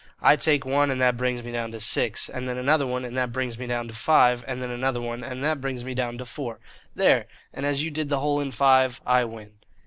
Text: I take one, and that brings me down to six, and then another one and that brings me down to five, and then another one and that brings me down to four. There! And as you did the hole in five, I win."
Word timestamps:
I 0.19 0.35
take 0.35 0.65
one, 0.65 0.89
and 0.89 0.99
that 0.99 1.15
brings 1.15 1.43
me 1.43 1.51
down 1.51 1.71
to 1.73 1.79
six, 1.79 2.27
and 2.27 2.49
then 2.49 2.57
another 2.57 2.87
one 2.87 3.05
and 3.05 3.15
that 3.19 3.31
brings 3.31 3.59
me 3.59 3.67
down 3.67 3.87
to 3.87 3.93
five, 3.93 4.43
and 4.47 4.59
then 4.59 4.71
another 4.71 4.99
one 4.99 5.23
and 5.23 5.43
that 5.43 5.61
brings 5.61 5.83
me 5.83 5.93
down 5.93 6.17
to 6.17 6.25
four. 6.25 6.59
There! 6.95 7.27
And 7.53 7.67
as 7.67 7.83
you 7.83 7.91
did 7.91 8.09
the 8.09 8.19
hole 8.19 8.39
in 8.39 8.49
five, 8.49 8.99
I 9.05 9.25
win." 9.25 9.59